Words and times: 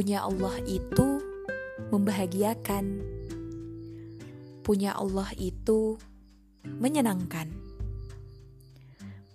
punya 0.00 0.24
Allah 0.24 0.56
itu 0.64 1.20
membahagiakan. 1.92 3.04
Punya 4.64 4.96
Allah 4.96 5.28
itu 5.36 6.00
menyenangkan. 6.64 7.52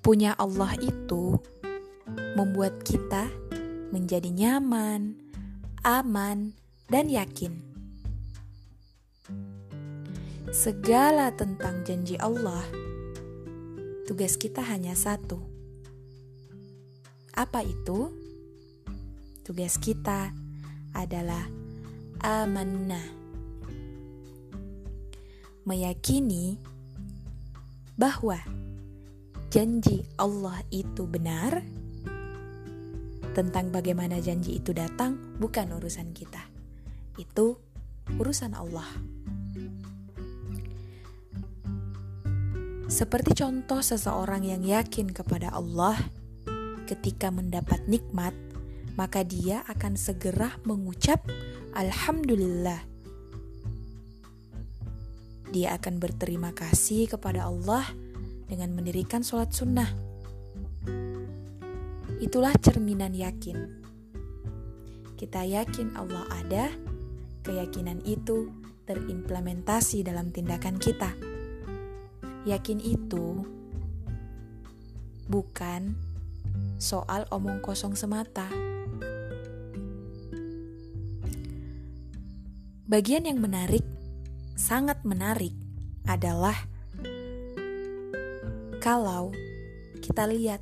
Punya 0.02 0.34
Allah 0.34 0.73
itu 0.81 1.38
membuat 2.34 2.81
kita 2.81 3.30
menjadi 3.93 4.25
nyaman, 4.34 5.13
aman, 5.86 6.57
dan 6.89 7.13
yakin. 7.13 7.61
Segala 10.50 11.29
tentang 11.38 11.86
janji 11.86 12.18
Allah, 12.18 12.66
tugas 14.09 14.34
kita 14.34 14.66
hanya 14.66 14.98
satu. 14.98 15.45
Apa 17.38 17.62
itu? 17.62 18.09
Tugas 19.45 19.77
kita 19.77 20.34
adalah 20.95 21.44
amanah. 22.23 23.04
Meyakini 25.68 26.55
bahwa 27.99 28.40
janji 29.52 30.08
Allah 30.16 30.63
itu 30.71 31.04
benar, 31.04 31.59
tentang 33.35 33.68
bagaimana 33.68 34.23
janji 34.23 34.63
itu 34.63 34.71
datang 34.71 35.20
bukan 35.35 35.76
urusan 35.76 36.16
kita. 36.16 36.40
Itu 37.20 37.59
urusan 38.16 38.55
Allah. 38.55 38.88
Seperti 42.88 43.35
contoh 43.35 43.84
seseorang 43.84 44.48
yang 44.48 44.63
yakin 44.63 45.12
kepada 45.12 45.51
Allah 45.51 45.99
ketika 46.88 47.27
mendapat 47.27 47.84
nikmat, 47.91 48.32
maka 48.96 49.24
dia 49.27 49.63
akan 49.68 49.99
segera 49.99 50.55
mengucap 50.63 51.24
alhamdulillah. 51.76 52.84
Dia 55.51 55.77
akan 55.79 56.04
berterima 56.04 56.51
kasih 56.51 57.07
kepada 57.07 57.48
Allah 57.48 57.88
dengan 58.48 58.76
mendirikan 58.76 59.23
sholat 59.23 59.55
sunnah. 59.55 59.88
Itulah 62.20 62.55
cerminan 62.60 63.12
yakin. 63.13 63.84
Kita 65.16 65.47
yakin 65.47 65.96
Allah 65.96 66.28
ada, 66.31 66.66
keyakinan 67.47 68.03
itu 68.03 68.51
terimplementasi 68.84 70.03
dalam 70.03 70.31
tindakan 70.31 70.75
kita. 70.75 71.12
Yakin 72.46 72.79
itu 72.84 73.41
bukan 75.25 75.97
soal 76.78 77.25
omong 77.31 77.63
kosong 77.63 77.97
semata. 77.97 78.75
Bagian 82.86 83.25
yang 83.25 83.41
menarik, 83.41 83.81
sangat 84.53 85.02
menarik, 85.02 85.58
adalah 86.06 86.53
kalau 88.78 89.34
kita 90.06 90.30
lihat 90.30 90.62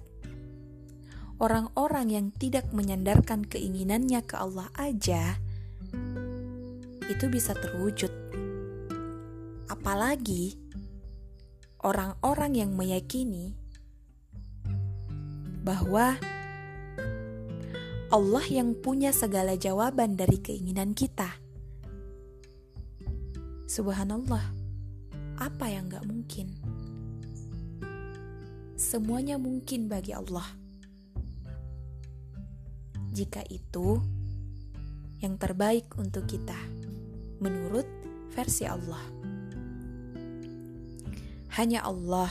orang-orang 1.36 2.16
yang 2.16 2.28
tidak 2.32 2.72
menyandarkan 2.72 3.44
keinginannya 3.44 4.24
ke 4.24 4.40
Allah 4.40 4.72
aja, 4.80 5.36
itu 7.12 7.28
bisa 7.28 7.52
terwujud. 7.60 8.16
Apalagi 9.68 10.56
orang-orang 11.84 12.56
yang 12.56 12.72
meyakini 12.72 13.52
bahwa 15.60 16.16
Allah 18.08 18.46
yang 18.48 18.80
punya 18.80 19.12
segala 19.12 19.60
jawaban 19.60 20.16
dari 20.16 20.40
keinginan 20.40 20.96
kita. 20.96 21.43
Subhanallah, 23.74 24.54
apa 25.42 25.66
yang 25.66 25.90
gak 25.90 26.06
mungkin? 26.06 26.54
Semuanya 28.78 29.42
mungkin 29.42 29.90
bagi 29.90 30.14
Allah 30.14 30.46
jika 33.10 33.42
itu 33.50 33.98
yang 35.26 35.42
terbaik 35.42 35.90
untuk 35.98 36.30
kita, 36.30 36.54
menurut 37.42 37.90
versi 38.38 38.70
Allah. 38.70 39.02
Hanya 41.58 41.82
Allah 41.82 42.30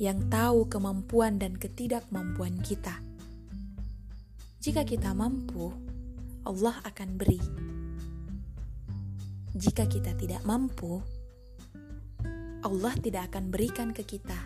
yang 0.00 0.32
tahu 0.32 0.64
kemampuan 0.72 1.36
dan 1.36 1.60
ketidakmampuan 1.60 2.56
kita. 2.64 3.04
Jika 4.64 4.88
kita 4.88 5.12
mampu, 5.12 5.76
Allah 6.48 6.80
akan 6.88 7.20
beri. 7.20 7.68
Jika 9.58 9.90
kita 9.90 10.14
tidak 10.14 10.46
mampu, 10.46 11.02
Allah 12.62 12.94
tidak 13.02 13.34
akan 13.34 13.50
berikan 13.50 13.90
ke 13.90 14.06
kita, 14.06 14.38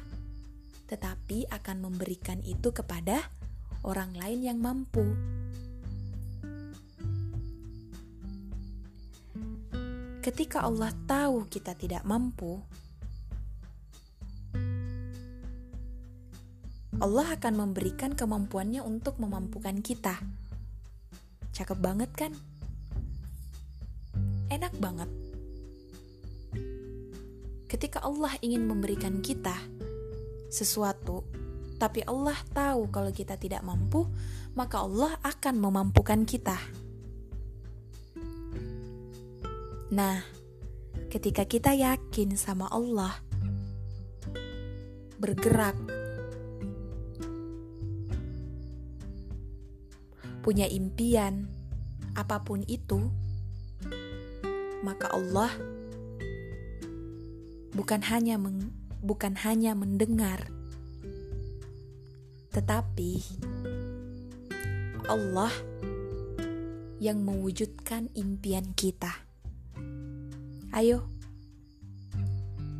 tetapi 0.89 1.53
akan 1.53 1.85
memberikan 1.85 2.41
itu 2.41 2.73
kepada 2.73 3.21
orang 3.85 4.17
lain 4.17 4.41
yang 4.41 4.57
mampu. 4.57 5.05
Ketika 10.25 10.65
Allah 10.65 10.97
tahu 11.05 11.45
kita 11.45 11.77
tidak 11.77 12.09
mampu, 12.09 12.65
Allah 17.05 17.37
akan 17.37 17.69
memberikan 17.69 18.17
kemampuannya 18.17 18.81
untuk 18.81 19.21
memampukan 19.21 19.77
kita. 19.85 20.25
Cakep 21.53 21.77
banget 21.85 22.09
kan? 22.17 22.33
Enak 24.53 24.77
banget. 24.77 25.09
Ketika 27.65 28.05
Allah 28.05 28.37
ingin 28.45 28.69
memberikan 28.69 29.25
kita 29.25 29.57
sesuatu, 30.53 31.25
tapi 31.81 32.05
Allah 32.05 32.37
tahu 32.53 32.93
kalau 32.93 33.09
kita 33.09 33.41
tidak 33.41 33.65
mampu, 33.65 34.05
maka 34.53 34.85
Allah 34.85 35.17
akan 35.25 35.57
memampukan 35.57 36.29
kita. 36.29 36.61
Nah, 39.89 40.21
ketika 41.09 41.49
kita 41.49 41.73
yakin 41.73 42.37
sama 42.37 42.69
Allah, 42.69 43.17
bergerak, 45.17 45.81
punya 50.45 50.69
impian, 50.69 51.49
apa 52.13 52.45
pun 52.45 52.61
itu, 52.69 53.09
maka 54.83 55.09
Allah 55.15 55.51
bukan 57.73 58.03
hanya 58.05 58.37
meng, 58.37 58.75
bukan 59.01 59.39
hanya 59.41 59.73
mendengar 59.73 60.51
tetapi 62.53 63.25
Allah 65.09 65.51
yang 67.03 67.27
mewujudkan 67.27 68.13
impian 68.15 68.71
kita. 68.79 69.11
Ayo, 70.71 71.03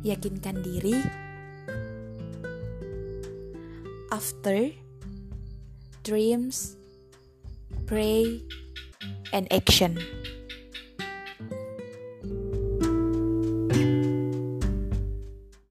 yakinkan 0.05 0.63
diri. 0.63 0.95
After 4.13 4.71
dreams, 6.05 6.79
pray, 7.89 8.45
and 9.35 9.49
action. 9.51 9.99